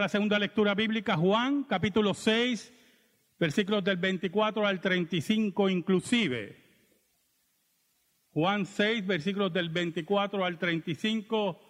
[0.00, 2.72] La segunda lectura bíblica, Juan, capítulo 6,
[3.38, 6.56] versículos del 24 al 35 inclusive.
[8.32, 11.60] Juan 6, versículos del 24 al 35.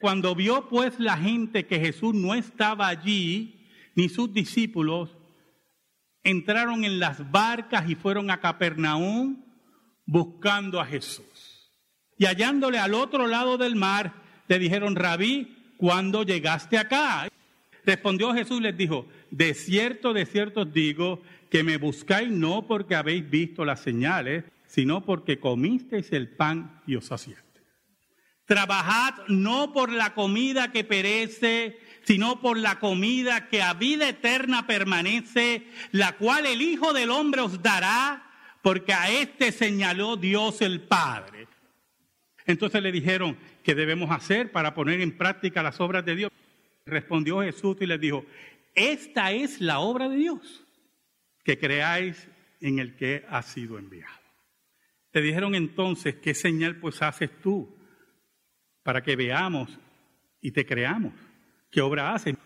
[0.00, 5.14] Cuando vio pues la gente que Jesús no estaba allí, ni sus discípulos,
[6.22, 9.44] entraron en las barcas y fueron a Capernaum
[10.06, 11.70] buscando a Jesús.
[12.16, 14.14] Y hallándole al otro lado del mar,
[14.48, 17.28] le dijeron, rabí, ¿cuándo llegaste acá?
[17.86, 22.66] Respondió Jesús y les dijo, de cierto, de cierto os digo, que me buscáis no
[22.66, 27.62] porque habéis visto las señales, sino porque comisteis el pan y os saciaste.
[28.44, 34.66] Trabajad no por la comida que perece, sino por la comida que a vida eterna
[34.66, 38.30] permanece, la cual el Hijo del Hombre os dará,
[38.62, 41.46] porque a éste señaló Dios el Padre.
[42.46, 43.36] Entonces le dijeron,
[43.68, 46.32] ¿qué debemos hacer para poner en práctica las obras de Dios?
[46.86, 48.24] Respondió Jesús y les dijo,
[48.74, 50.64] esta es la obra de Dios,
[51.44, 52.28] que creáis
[52.62, 54.22] en el que ha sido enviado.
[55.12, 57.76] Le dijeron entonces, ¿qué señal pues haces tú
[58.82, 59.78] para que veamos
[60.40, 61.12] y te creamos?
[61.70, 62.36] ¿Qué obra haces?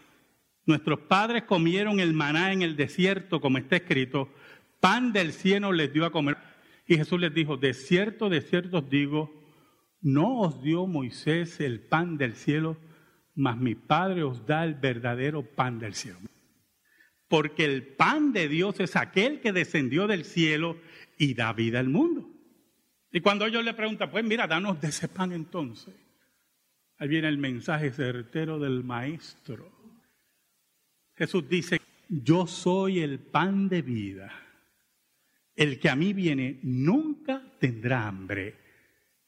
[0.66, 4.28] Nuestros padres comieron el maná en el desierto, como está escrito,
[4.80, 6.36] pan del cielo les dio a comer.
[6.84, 9.41] Y Jesús les dijo, de cierto, de cierto os digo,
[10.02, 12.76] no os dio Moisés el pan del cielo,
[13.34, 16.18] mas mi Padre os da el verdadero pan del cielo.
[17.28, 20.76] Porque el pan de Dios es aquel que descendió del cielo
[21.16, 22.28] y da vida al mundo.
[23.10, 25.94] Y cuando ellos le preguntan, pues mira, danos de ese pan entonces.
[26.98, 29.70] Ahí viene el mensaje certero del maestro.
[31.14, 34.32] Jesús dice, yo soy el pan de vida.
[35.54, 38.61] El que a mí viene nunca tendrá hambre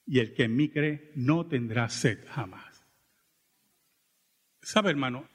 [0.06, 2.84] y el que en mí cree no tendrá sed jamás.
[4.60, 5.28] ¿Sabe, hermano?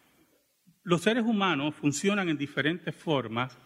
[0.83, 3.57] Los seres humanos funcionan en diferentes formas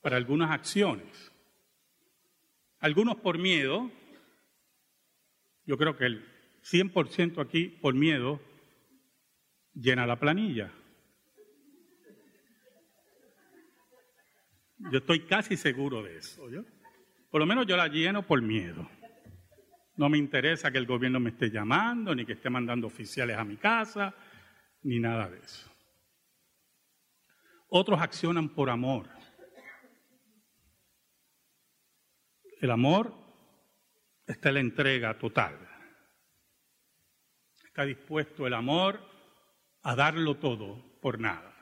[0.00, 1.32] para algunas acciones.
[2.78, 3.90] Algunos por miedo,
[5.64, 6.24] yo creo que el
[6.62, 8.40] 100% aquí por miedo
[9.74, 10.72] llena la planilla.
[14.78, 16.48] Yo estoy casi seguro de eso.
[17.30, 18.88] Por lo menos yo la lleno por miedo.
[19.98, 23.44] No me interesa que el gobierno me esté llamando, ni que esté mandando oficiales a
[23.44, 24.14] mi casa,
[24.82, 25.68] ni nada de eso.
[27.68, 29.10] Otros accionan por amor.
[32.60, 33.12] El amor
[34.24, 35.68] está en la entrega total.
[37.64, 39.00] Está dispuesto el amor
[39.82, 41.52] a darlo todo por nada.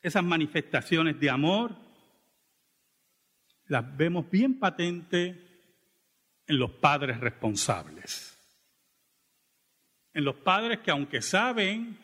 [0.00, 1.87] Esas manifestaciones de amor
[3.68, 5.48] las vemos bien patente
[6.46, 8.34] en los padres responsables.
[10.14, 11.98] En los padres que aunque saben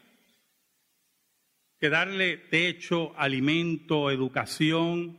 [1.79, 5.19] que darle techo, alimento, educación,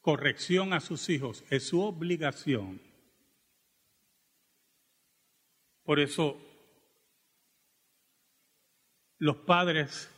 [0.00, 2.80] corrección a sus hijos es su obligación.
[5.84, 6.40] Por eso
[9.18, 10.10] los padres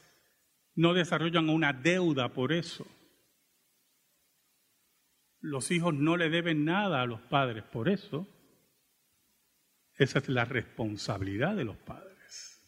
[0.74, 2.86] no desarrollan una deuda por eso.
[5.44, 8.26] Los hijos no le deben nada a los padres, por eso
[9.92, 12.66] esa es la responsabilidad de los padres.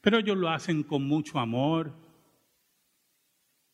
[0.00, 1.92] Pero ellos lo hacen con mucho amor,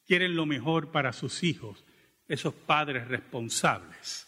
[0.07, 1.85] quieren lo mejor para sus hijos,
[2.27, 4.27] esos padres responsables.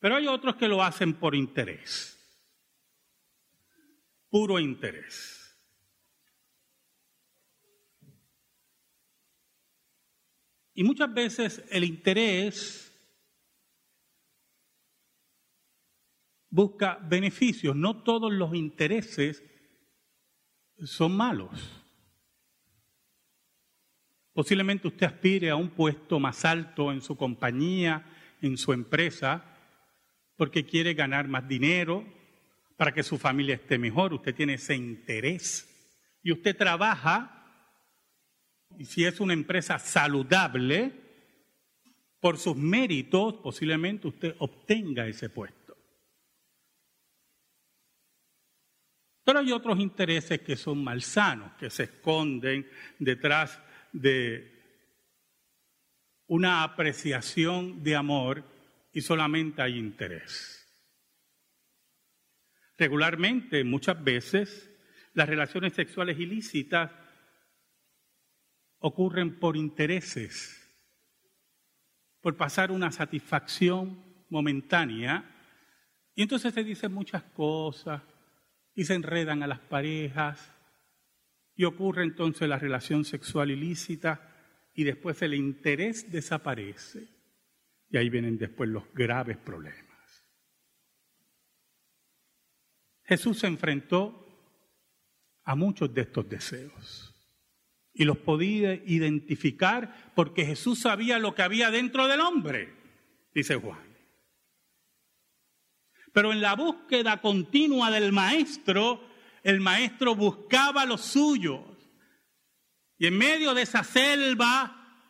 [0.00, 2.18] Pero hay otros que lo hacen por interés,
[4.28, 5.41] puro interés.
[10.74, 12.92] Y muchas veces el interés
[16.48, 17.74] busca beneficios.
[17.76, 19.42] No todos los intereses
[20.84, 21.50] son malos.
[24.32, 28.06] Posiblemente usted aspire a un puesto más alto en su compañía,
[28.40, 29.44] en su empresa,
[30.36, 32.04] porque quiere ganar más dinero,
[32.76, 34.14] para que su familia esté mejor.
[34.14, 35.68] Usted tiene ese interés.
[36.22, 37.41] Y usted trabaja
[38.78, 40.92] y si es una empresa saludable,
[42.20, 45.76] por sus méritos posiblemente usted obtenga ese puesto.
[49.24, 53.60] Pero hay otros intereses que son malsanos, que se esconden detrás
[53.92, 54.52] de
[56.26, 58.44] una apreciación de amor
[58.92, 60.58] y solamente hay interés.
[62.78, 64.70] Regularmente, muchas veces,
[65.14, 66.90] las relaciones sexuales ilícitas
[68.82, 70.60] ocurren por intereses,
[72.20, 75.28] por pasar una satisfacción momentánea
[76.14, 78.02] Y entonces se dicen muchas cosas
[78.74, 80.52] y se enredan a las parejas
[81.54, 84.30] y ocurre entonces la relación sexual ilícita
[84.74, 87.08] y después el interés desaparece.
[87.88, 90.26] Y ahí vienen después los graves problemas.
[93.04, 94.26] Jesús se enfrentó
[95.44, 97.11] a muchos de estos deseos
[97.94, 102.74] y los podía identificar porque Jesús sabía lo que había dentro del hombre,
[103.34, 103.92] dice Juan.
[106.12, 109.02] Pero en la búsqueda continua del maestro,
[109.42, 111.60] el maestro buscaba los suyos.
[112.98, 115.00] Y en medio de esa selva,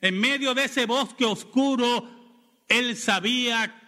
[0.00, 2.08] en medio de ese bosque oscuro,
[2.68, 3.82] él sabía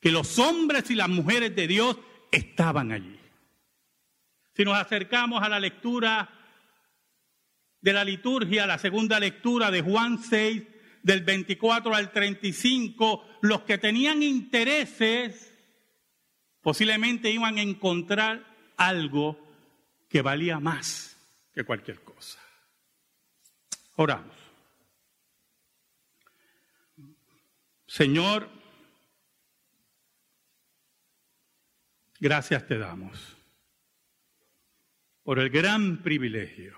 [0.00, 1.98] que los hombres y las mujeres de Dios
[2.30, 3.18] estaban allí.
[4.54, 6.37] Si nos acercamos a la lectura
[7.80, 10.62] de la liturgia, la segunda lectura de Juan 6,
[11.02, 15.54] del 24 al 35, los que tenían intereses
[16.60, 18.44] posiblemente iban a encontrar
[18.76, 19.38] algo
[20.08, 21.16] que valía más
[21.54, 22.38] que cualquier cosa.
[23.96, 24.36] Oramos.
[27.86, 28.48] Señor,
[32.20, 33.36] gracias te damos
[35.22, 36.77] por el gran privilegio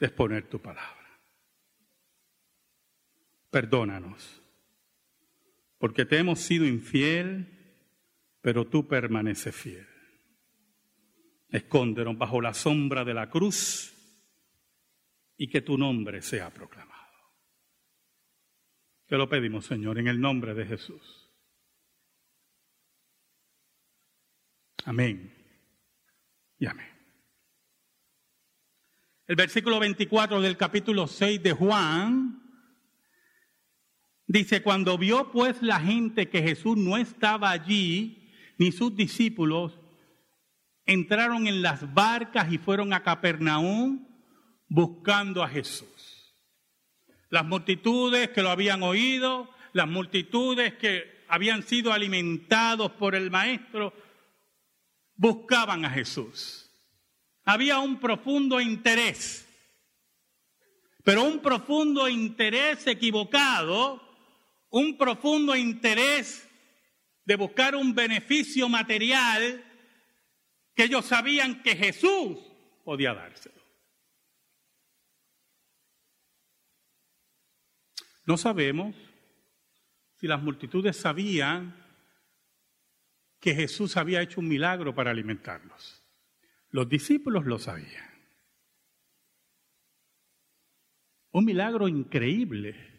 [0.00, 1.00] de exponer tu palabra
[3.50, 4.40] perdónanos,
[5.78, 7.48] porque te hemos sido infiel,
[8.40, 9.86] pero tú permaneces fiel.
[11.48, 13.92] Escóndenos bajo la sombra de la cruz
[15.36, 17.00] y que tu nombre sea proclamado.
[19.06, 21.28] Te lo pedimos, Señor, en el nombre de Jesús.
[24.84, 25.34] Amén
[26.58, 26.89] y amén.
[29.30, 32.42] El versículo 24 del capítulo 6 de Juan
[34.26, 39.78] Dice, cuando vio pues la gente que Jesús no estaba allí, ni sus discípulos,
[40.84, 44.04] entraron en las barcas y fueron a Capernaum
[44.66, 46.34] buscando a Jesús.
[47.28, 53.92] Las multitudes que lo habían oído, las multitudes que habían sido alimentados por el Maestro,
[55.14, 56.69] buscaban a Jesús.
[57.44, 59.46] Había un profundo interés,
[61.04, 64.10] pero un profundo interés equivocado
[64.70, 66.48] un profundo interés
[67.24, 69.64] de buscar un beneficio material
[70.74, 72.38] que ellos sabían que Jesús
[72.84, 73.60] podía dárselo.
[78.24, 78.94] No sabemos
[80.16, 81.76] si las multitudes sabían
[83.40, 85.99] que Jesús había hecho un milagro para alimentarlos.
[86.70, 88.10] Los discípulos lo sabían.
[91.32, 92.90] Un milagro increíble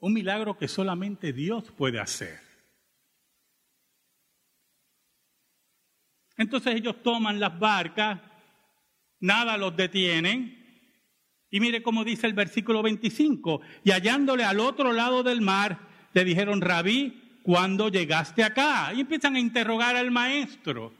[0.00, 2.40] un milagro que solamente Dios puede hacer.
[6.36, 8.20] Entonces ellos toman las barcas,
[9.18, 10.56] nada los detienen.
[11.50, 13.60] Y mire cómo dice el versículo 25.
[13.82, 15.80] Y hallándole al otro lado del mar,
[16.12, 18.92] le dijeron, rabí, ¿cuándo llegaste acá?
[18.94, 20.92] Y empiezan a interrogar al maestro.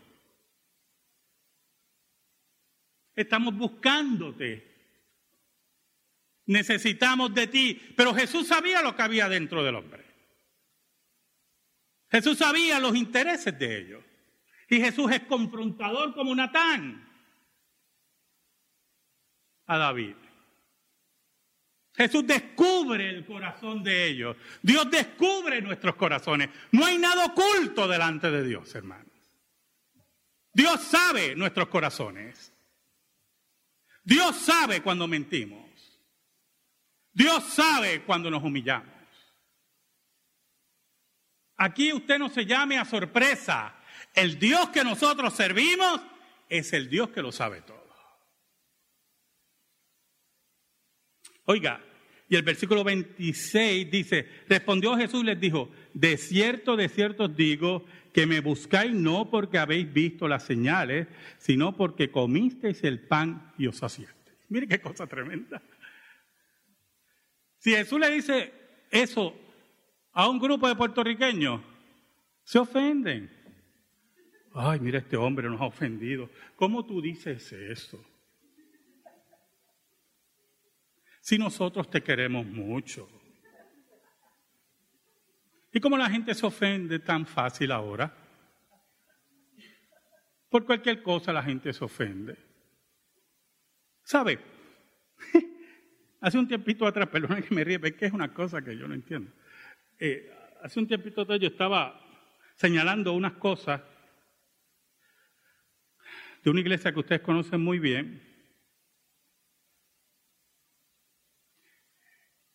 [3.19, 4.69] Estamos buscándote
[6.49, 7.81] necesitamos de ti.
[7.97, 10.05] Pero Jesús sabía lo que había dentro del hombre.
[12.11, 14.05] Jesús sabía los intereses de ellos.
[14.69, 17.07] Y Jesús es confrontador como Natán
[19.67, 20.17] a David.
[21.95, 24.37] Jesús descubre el corazón de ellos.
[24.63, 26.49] Dios descubre nuestros corazones.
[26.73, 29.07] No hay nada oculto delante de Dios, hermanos.
[30.53, 32.53] Dios sabe nuestros corazones.
[34.09, 35.69] Dios sabe cuando mentimos.
[37.13, 38.95] Dios sabe cuando nos humillamos.
[41.59, 43.77] Aquí usted no se llame a sorpresa.
[44.15, 46.01] El Dios que nosotros servimos
[46.49, 47.87] es el Dios que lo sabe todo.
[51.45, 51.85] Oiga,
[52.31, 57.37] y el versículo 26 dice, respondió Jesús y les dijo, de cierto, de cierto os
[57.37, 57.85] digo
[58.19, 61.07] que me buscáis no porque habéis visto las señales,
[61.39, 64.37] sino porque comisteis el pan y os saciasteis.
[64.49, 65.63] Mire qué cosa tremenda.
[67.59, 68.53] Si Jesús le dice
[68.91, 69.33] eso
[70.13, 71.61] a un grupo de puertorriqueños,
[72.43, 73.31] se ofenden.
[74.53, 76.29] Ay, mira, este hombre nos ha ofendido.
[76.57, 78.05] ¿Cómo tú dices eso?
[81.21, 83.09] Si nosotros te queremos mucho.
[85.73, 88.15] ¿Y cómo la gente se ofende tan fácil ahora?
[90.49, 92.37] Por cualquier cosa la gente se ofende.
[94.03, 94.39] ¿Sabe?
[96.21, 98.89] Hace un tiempito atrás, perdón que me ríe, es que es una cosa que yo
[98.89, 99.31] no entiendo.
[100.01, 100.33] Eh,
[100.63, 102.01] hace un tiempito yo estaba
[102.55, 103.81] señalando unas cosas
[106.43, 108.23] de una iglesia que ustedes conocen muy bien.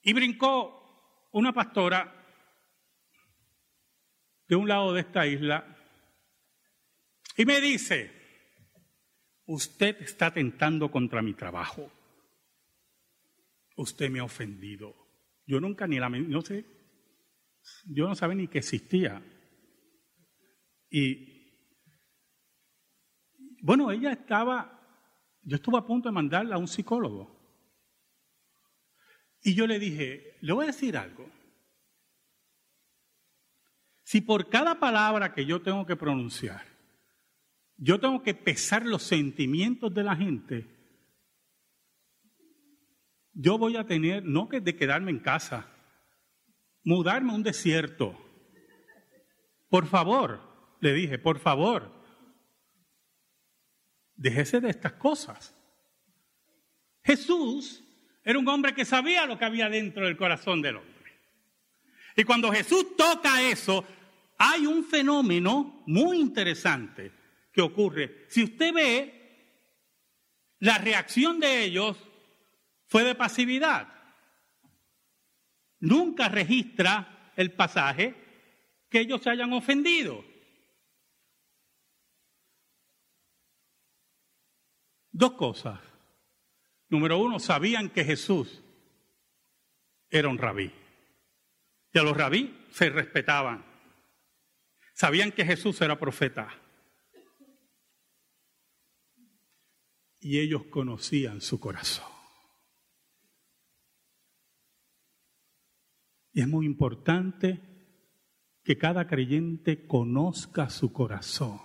[0.01, 2.22] Y brincó una pastora
[4.47, 5.73] de un lado de esta isla
[7.35, 8.11] y me dice,
[9.45, 11.91] usted está atentando contra mi trabajo.
[13.75, 14.95] Usted me ha ofendido.
[15.45, 16.65] Yo nunca ni la, no sé,
[17.85, 19.21] yo no sabía ni que existía.
[20.89, 21.33] Y
[23.61, 24.79] bueno, ella estaba,
[25.41, 27.33] yo estuve a punto de mandarla a un psicólogo.
[29.41, 31.29] Y yo le dije, le voy a decir algo.
[34.13, 36.63] Si por cada palabra que yo tengo que pronunciar,
[37.77, 40.67] yo tengo que pesar los sentimientos de la gente,
[43.31, 45.67] yo voy a tener, no que de quedarme en casa,
[46.83, 48.15] mudarme a un desierto.
[49.67, 51.91] Por favor, le dije, por favor,
[54.13, 55.55] déjese de estas cosas.
[57.03, 57.83] Jesús
[58.23, 60.93] era un hombre que sabía lo que había dentro del corazón del hombre.
[62.15, 63.83] Y cuando Jesús toca eso,
[64.37, 67.11] hay un fenómeno muy interesante
[67.51, 68.25] que ocurre.
[68.29, 69.23] Si usted ve,
[70.59, 71.97] la reacción de ellos
[72.87, 73.87] fue de pasividad.
[75.79, 78.15] Nunca registra el pasaje
[78.89, 80.23] que ellos se hayan ofendido.
[85.11, 85.79] Dos cosas.
[86.89, 88.63] Número uno, sabían que Jesús
[90.09, 90.71] era un rabí.
[91.91, 93.72] Y a los rabí se respetaban.
[94.93, 96.59] Sabían que Jesús era profeta.
[100.19, 102.13] Y ellos conocían su corazón.
[106.31, 107.61] Y es muy importante
[108.63, 111.59] que cada creyente conozca su corazón.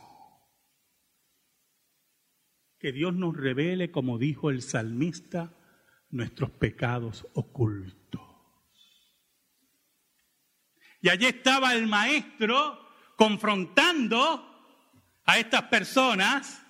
[2.78, 5.54] Que Dios nos revele, como dijo el salmista,
[6.10, 8.20] nuestros pecados ocultos.
[11.00, 12.87] Y allí estaba el maestro
[13.18, 14.44] confrontando
[15.24, 16.62] a estas personas,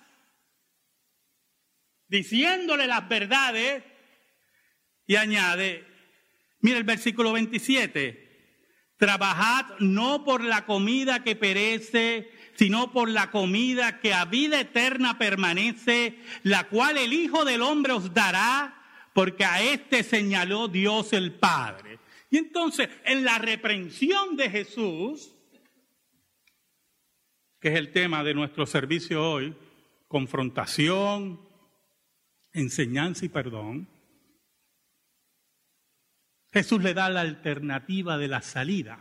[2.07, 3.83] diciéndole las verdades,
[5.05, 5.85] y añade,
[6.61, 13.99] mira el versículo 27, trabajad no por la comida que perece, sino por la comida
[13.99, 18.75] que a vida eterna permanece, la cual el Hijo del Hombre os dará,
[19.13, 21.99] porque a éste señaló Dios el Padre.
[22.31, 25.35] Y entonces, en la reprensión de Jesús,
[27.59, 29.55] que es el tema de nuestro servicio hoy,
[30.07, 31.39] confrontación,
[32.53, 33.87] enseñanza y perdón,
[36.51, 38.99] Jesús le da la alternativa de la salida.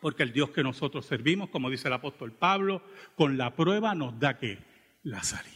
[0.00, 2.82] Porque el Dios que nosotros servimos, como dice el apóstol Pablo,
[3.14, 4.58] con la prueba nos da que
[5.02, 5.54] la salida.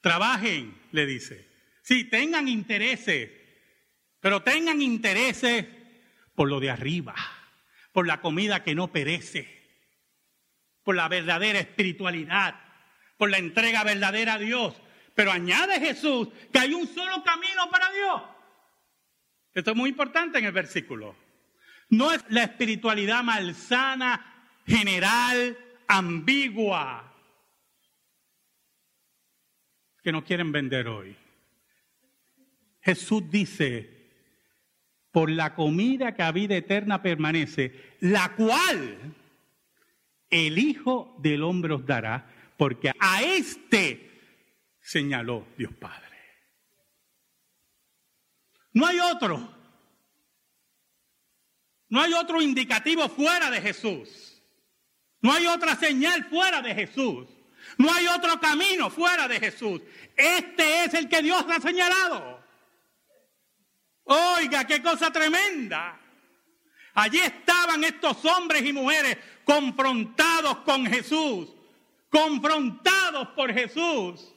[0.00, 1.46] Trabajen, le dice.
[1.82, 3.30] Sí, tengan intereses,
[4.20, 5.66] pero tengan intereses
[6.38, 7.16] por lo de arriba,
[7.90, 9.60] por la comida que no perece,
[10.84, 12.54] por la verdadera espiritualidad,
[13.16, 14.80] por la entrega verdadera a Dios.
[15.16, 18.22] Pero añade Jesús que hay un solo camino para Dios.
[19.52, 21.16] Esto es muy importante en el versículo.
[21.88, 27.16] No es la espiritualidad malsana, general, ambigua,
[30.04, 31.16] que nos quieren vender hoy.
[32.80, 33.97] Jesús dice,
[35.18, 39.16] por la comida que a vida eterna permanece, la cual
[40.30, 42.24] el Hijo del Hombre os dará,
[42.56, 44.12] porque a este
[44.80, 46.06] señaló Dios Padre.
[48.74, 49.52] No hay otro.
[51.88, 54.40] No hay otro indicativo fuera de Jesús.
[55.20, 57.26] No hay otra señal fuera de Jesús.
[57.76, 59.82] No hay otro camino fuera de Jesús.
[60.16, 62.37] Este es el que Dios ha señalado.
[64.08, 66.00] Oiga, qué cosa tremenda.
[66.94, 71.48] Allí estaban estos hombres y mujeres confrontados con Jesús,
[72.10, 74.34] confrontados por Jesús.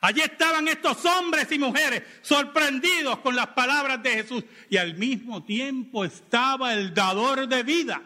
[0.00, 5.44] Allí estaban estos hombres y mujeres sorprendidos con las palabras de Jesús y al mismo
[5.44, 8.02] tiempo estaba el dador de vida.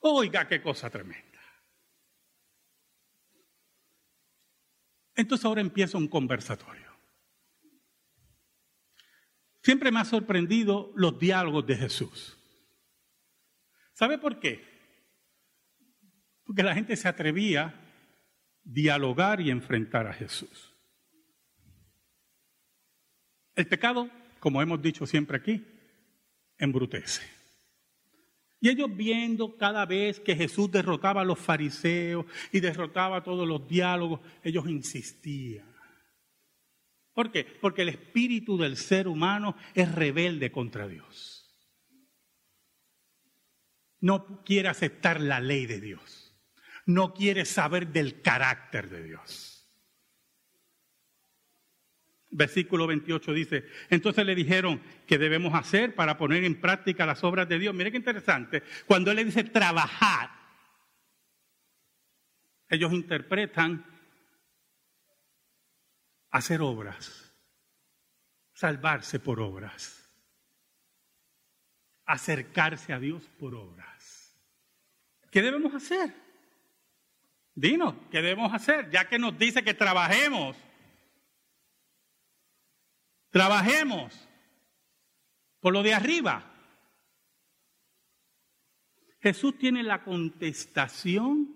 [0.00, 1.26] Oiga, qué cosa tremenda.
[5.16, 6.87] Entonces ahora empieza un conversatorio.
[9.68, 12.38] Siempre me ha sorprendido los diálogos de Jesús.
[13.92, 14.64] ¿Sabe por qué?
[16.42, 17.74] Porque la gente se atrevía a
[18.64, 20.74] dialogar y enfrentar a Jesús.
[23.54, 24.08] El pecado,
[24.40, 25.62] como hemos dicho siempre aquí,
[26.56, 27.28] embrutece.
[28.60, 33.68] Y ellos viendo cada vez que Jesús derrotaba a los fariseos y derrotaba todos los
[33.68, 35.67] diálogos, ellos insistían.
[37.18, 37.42] ¿Por qué?
[37.42, 41.52] Porque el espíritu del ser humano es rebelde contra Dios.
[43.98, 46.32] No quiere aceptar la ley de Dios.
[46.86, 49.68] No quiere saber del carácter de Dios.
[52.30, 57.48] Versículo 28 dice, entonces le dijeron que debemos hacer para poner en práctica las obras
[57.48, 57.74] de Dios.
[57.74, 60.30] Mire qué interesante, cuando él le dice trabajar,
[62.68, 63.97] ellos interpretan
[66.30, 67.34] hacer obras,
[68.52, 70.10] salvarse por obras,
[72.04, 74.36] acercarse a Dios por obras.
[75.30, 76.14] ¿Qué debemos hacer?
[77.54, 78.90] Dinos, ¿qué debemos hacer?
[78.90, 80.56] Ya que nos dice que trabajemos
[83.30, 84.28] Trabajemos
[85.60, 86.54] por lo de arriba.
[89.20, 91.54] Jesús tiene la contestación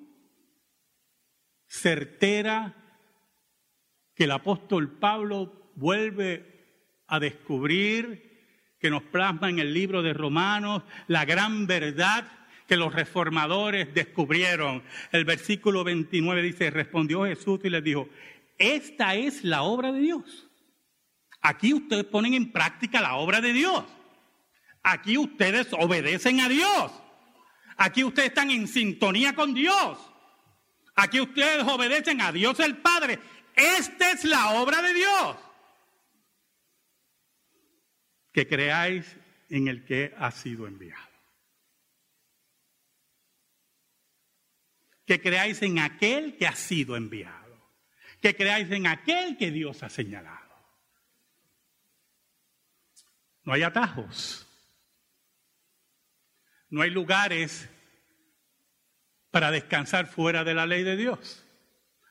[1.66, 2.81] certera
[4.14, 8.30] que el apóstol Pablo vuelve a descubrir,
[8.78, 12.26] que nos plasma en el libro de Romanos, la gran verdad
[12.66, 14.82] que los reformadores descubrieron.
[15.12, 18.08] El versículo 29 dice, respondió Jesús y les dijo,
[18.58, 20.48] esta es la obra de Dios
[21.42, 23.84] Aquí ustedes ponen en práctica la obra de Dios.
[24.84, 26.92] Aquí ustedes obedecen a Dios.
[27.76, 29.98] Aquí ustedes están en sintonía con Dios.
[30.94, 33.18] Aquí ustedes obedecen a Dios el Padre.
[33.54, 35.36] Esta es la obra de Dios.
[38.32, 39.16] Que creáis
[39.48, 41.12] en el que ha sido enviado.
[45.04, 47.70] Que creáis en aquel que ha sido enviado.
[48.20, 50.40] Que creáis en aquel que Dios ha señalado.
[53.44, 54.46] No hay atajos.
[56.70, 57.68] No hay lugares
[59.30, 61.41] para descansar fuera de la ley de Dios.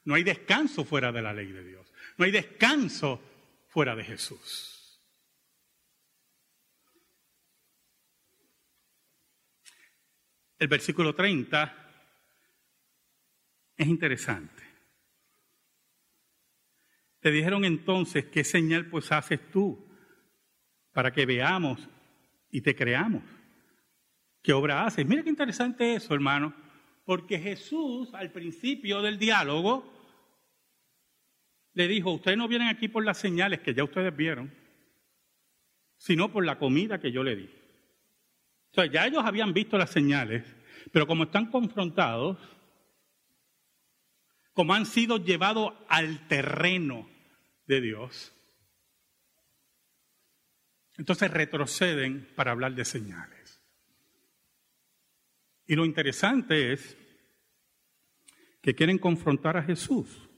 [0.03, 1.93] No hay descanso fuera de la ley de Dios.
[2.17, 3.21] No hay descanso
[3.67, 5.01] fuera de Jesús.
[10.57, 11.77] El versículo 30
[13.77, 14.63] es interesante.
[17.19, 19.91] Te dijeron entonces, ¿qué señal pues haces tú?
[20.93, 21.87] para que veamos
[22.49, 23.23] y te creamos.
[24.41, 25.05] ¿Qué obra haces?
[25.05, 26.53] Mira qué interesante eso, hermano,
[27.11, 29.83] porque Jesús al principio del diálogo
[31.73, 34.49] le dijo, ustedes no vienen aquí por las señales que ya ustedes vieron,
[35.97, 37.49] sino por la comida que yo le di.
[38.71, 40.45] O sea, ya ellos habían visto las señales,
[40.93, 42.37] pero como están confrontados,
[44.53, 47.09] como han sido llevados al terreno
[47.67, 48.33] de Dios,
[50.97, 53.59] entonces retroceden para hablar de señales.
[55.67, 56.97] Y lo interesante es
[58.61, 60.29] que quieren confrontar a Jesús.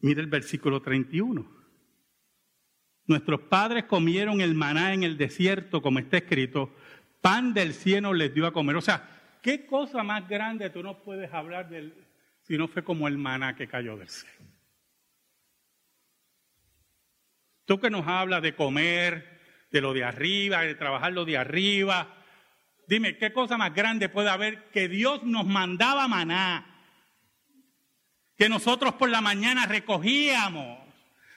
[0.00, 1.58] Mira el versículo 31.
[3.06, 6.74] Nuestros padres comieron el maná en el desierto, como está escrito,
[7.20, 8.76] pan del cielo les dio a comer.
[8.76, 12.06] O sea, ¿qué cosa más grande tú no puedes hablar del,
[12.42, 14.36] si no fue como el maná que cayó del cielo?
[17.64, 19.40] Tú que nos hablas de comer,
[19.70, 22.17] de lo de arriba, de trabajar lo de arriba.
[22.88, 26.64] Dime, ¿qué cosa más grande puede haber que Dios nos mandaba maná?
[28.34, 30.78] Que nosotros por la mañana recogíamos.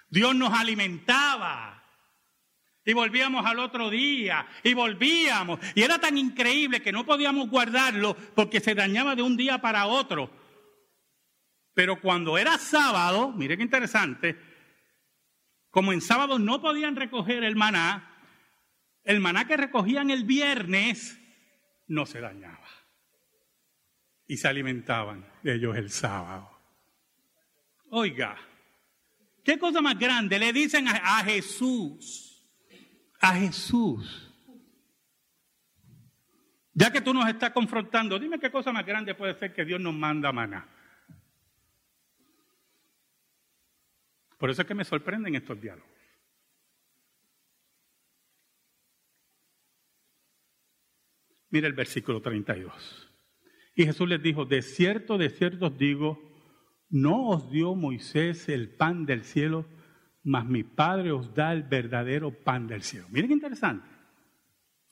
[0.09, 1.83] Dios nos alimentaba.
[2.85, 5.59] Y volvíamos al otro día y volvíamos.
[5.75, 9.87] Y era tan increíble que no podíamos guardarlo porque se dañaba de un día para
[9.87, 10.31] otro.
[11.73, 14.39] Pero cuando era sábado, mire qué interesante,
[15.69, 18.07] como en sábado no podían recoger el maná,
[19.03, 21.20] el maná que recogían el viernes
[21.91, 22.67] no se dañaba.
[24.27, 26.49] Y se alimentaban de ellos el sábado.
[27.89, 28.37] Oiga,
[29.43, 32.47] ¿qué cosa más grande le dicen a, Jesús?
[33.19, 34.29] A Jesús.
[36.73, 39.81] Ya que tú nos estás confrontando, dime qué cosa más grande puede ser que Dios
[39.81, 40.65] nos manda maná.
[44.37, 45.90] Por eso es que me sorprenden estos diálogos.
[51.51, 53.09] Mira el versículo 32.
[53.75, 56.19] Y Jesús les dijo, de cierto, de cierto os digo,
[56.89, 59.65] no os dio Moisés el pan del cielo,
[60.23, 63.07] mas mi Padre os da el verdadero pan del cielo.
[63.09, 63.87] Miren qué interesante.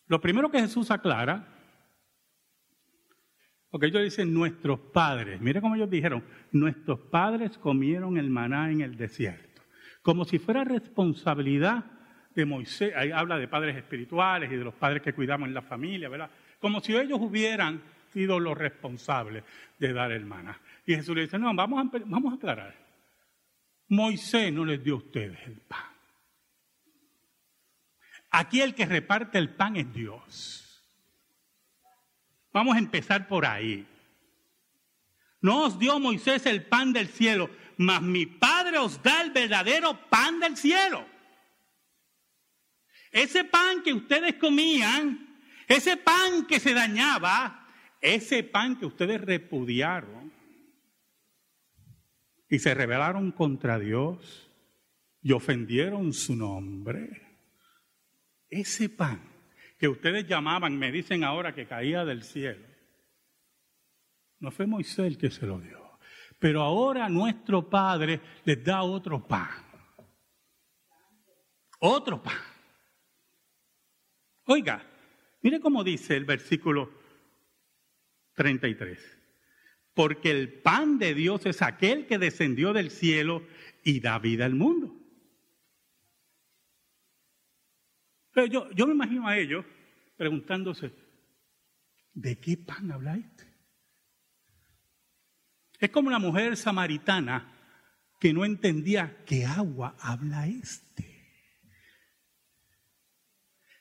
[0.08, 1.56] Lo primero que Jesús aclara
[3.70, 5.40] Porque ellos dicen nuestros padres.
[5.40, 9.62] Mire cómo ellos dijeron, nuestros padres comieron el maná en el desierto.
[10.02, 11.86] Como si fuera responsabilidad
[12.40, 12.94] de Moisés.
[12.96, 16.32] Ahí habla de padres espirituales y de los padres que cuidamos en la familia, ¿verdad?
[16.60, 19.44] Como si ellos hubieran sido los responsables
[19.78, 20.60] de dar el maná.
[20.86, 22.76] Y Jesús le dice, no, vamos a, vamos a aclarar.
[23.90, 25.84] Moisés no les dio a ustedes el pan.
[28.32, 30.84] Aquí el que reparte el pan es Dios.
[32.54, 33.86] Vamos a empezar por ahí.
[35.42, 39.98] No os dio Moisés el pan del cielo, mas mi Padre os da el verdadero
[40.10, 41.19] pan del cielo.
[43.12, 47.68] Ese pan que ustedes comían, ese pan que se dañaba,
[48.02, 50.32] ese pan que ustedes repudiaron
[52.50, 54.50] y se rebelaron contra Dios
[55.22, 57.38] y ofendieron su nombre,
[58.50, 59.22] ese pan
[59.78, 62.66] que ustedes llamaban, me dicen ahora que caía del cielo,
[64.40, 65.80] no fue Moisés el que se lo dio.
[66.40, 69.50] Pero ahora nuestro Padre les da otro pan.
[71.80, 72.49] Otro pan.
[74.52, 74.84] Oiga,
[75.44, 76.92] mire cómo dice el versículo
[78.34, 79.00] 33.
[79.94, 83.46] Porque el pan de Dios es aquel que descendió del cielo
[83.84, 84.96] y da vida al mundo.
[88.32, 89.64] Pero yo, yo me imagino a ellos
[90.18, 90.94] preguntándose,
[92.14, 93.56] ¿de qué pan habla este?
[95.78, 97.56] Es como una mujer samaritana
[98.20, 101.19] que no entendía qué agua habla este.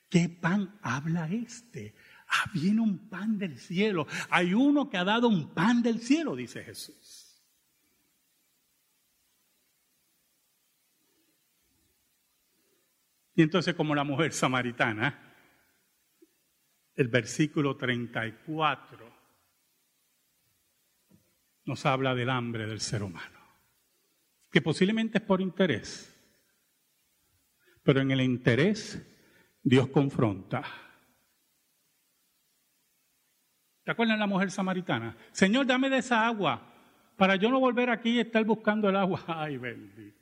[0.09, 1.93] ¿Qué pan habla este?
[2.27, 4.07] Ah, viene un pan del cielo.
[4.29, 7.29] Hay uno que ha dado un pan del cielo, dice Jesús.
[13.35, 15.29] Y entonces como la mujer samaritana,
[16.95, 19.19] el versículo 34
[21.63, 23.39] nos habla del hambre del ser humano,
[24.51, 26.13] que posiblemente es por interés,
[27.83, 29.01] pero en el interés
[29.61, 30.63] Dios confronta.
[33.83, 35.17] ¿Te acuerdas de la mujer samaritana?
[35.31, 36.73] Señor, dame de esa agua
[37.17, 39.23] para yo no volver aquí y estar buscando el agua.
[39.27, 40.17] Ay, bendito.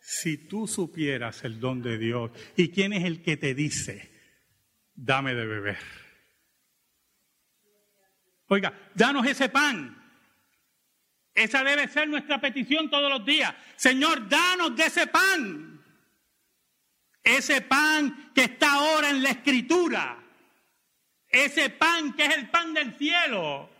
[0.00, 4.12] Si tú supieras el don de Dios y quién es el que te dice,
[4.94, 5.78] dame de beber.
[8.48, 10.00] Oiga, danos ese pan.
[11.34, 13.54] Esa debe ser nuestra petición todos los días.
[13.76, 15.73] Señor, danos de ese pan.
[17.24, 20.18] Ese pan que está ahora en la escritura.
[21.26, 23.70] Ese pan que es el pan del cielo.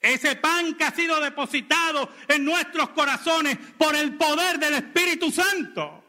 [0.00, 6.04] Ese pan que ha sido depositado en nuestros corazones por el poder del Espíritu Santo.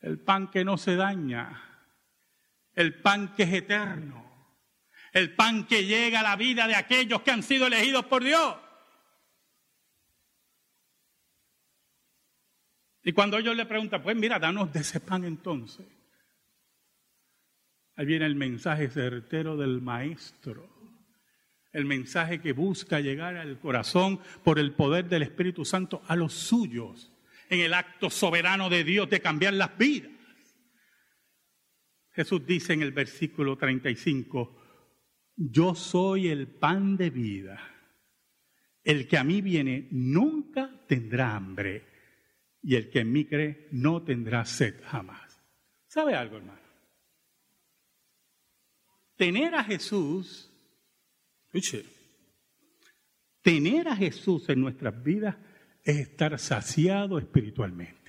[0.00, 1.62] El pan que no se daña.
[2.74, 4.22] El pan que es eterno.
[5.12, 8.56] El pan que llega a la vida de aquellos que han sido elegidos por Dios.
[13.04, 15.86] Y cuando ellos le preguntan, pues mira, danos de ese pan entonces.
[17.96, 20.72] Ahí viene el mensaje certero del maestro
[21.72, 26.32] el mensaje que busca llegar al corazón por el poder del Espíritu Santo a los
[26.34, 27.12] suyos,
[27.48, 30.10] en el acto soberano de Dios de cambiar las vidas.
[32.12, 34.58] Jesús dice en el versículo 35,
[35.36, 37.58] yo soy el pan de vida.
[38.84, 41.86] El que a mí viene nunca tendrá hambre
[42.62, 45.40] y el que en mí cree no tendrá sed jamás.
[45.88, 46.60] ¿Sabe algo, hermano?
[49.16, 50.48] Tener a Jesús
[53.42, 55.36] tener a Jesús en nuestras vidas
[55.84, 58.00] es estar saciado espiritualmente.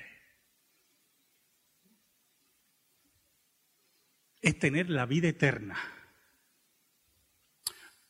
[4.42, 5.78] Es tener la vida eterna.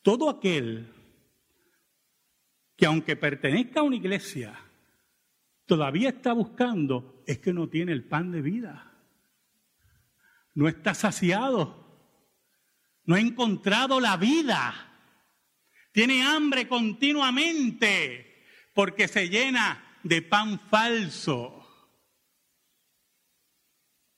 [0.02, 0.92] Todo aquel
[2.76, 4.58] que aunque pertenezca a una iglesia,
[5.66, 8.92] todavía está buscando, es que no tiene el pan de vida.
[10.54, 11.82] No está saciado.
[13.04, 14.74] No ha encontrado la vida.
[15.92, 21.60] Tiene hambre continuamente porque se llena de pan falso.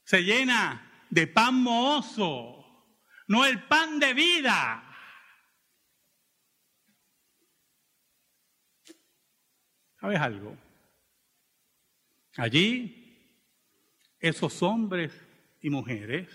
[0.04, 2.64] Se llena de pan mohoso,
[3.28, 4.82] no el pan de vida.
[10.00, 10.65] ¿Sabes algo?
[12.36, 13.32] Allí,
[14.18, 15.12] esos hombres
[15.60, 16.28] y mujeres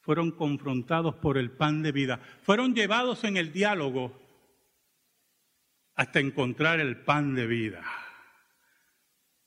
[0.00, 4.18] fueron confrontados por el pan de vida, fueron llevados en el diálogo
[5.94, 7.84] hasta encontrar el pan de vida.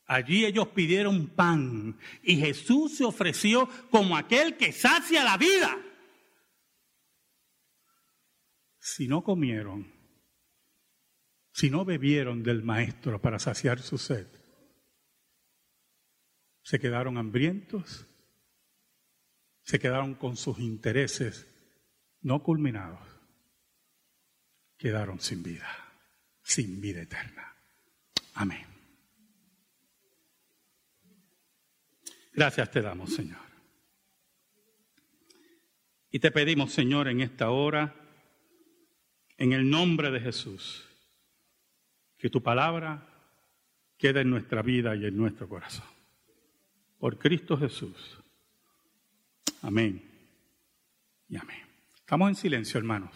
[0.05, 5.77] Allí ellos pidieron pan y Jesús se ofreció como aquel que sacia la vida.
[8.81, 9.93] si no comieron,
[11.53, 14.27] si no bebieron del Maestro para saciar su sed,
[16.63, 18.05] se quedaron hambrientos,
[19.63, 21.47] se quedaron con sus intereses
[22.21, 22.99] no culminados,
[24.77, 25.67] quedaron sin vida,
[26.43, 27.55] sin vida eterna.
[28.35, 28.65] Amén.
[32.33, 33.51] Gracias te damos, Señor.
[36.11, 37.95] Y te pedimos, Señor, en esta hora,
[39.37, 40.87] en el nombre de Jesús,
[42.17, 43.07] que tu palabra
[43.97, 45.90] quede en nuestra vida y en nuestro corazón.
[47.01, 48.19] Por Cristo Jesús.
[49.63, 50.07] Amén.
[51.27, 51.57] Y amén.
[51.95, 53.09] Estamos en silencio, hermanos.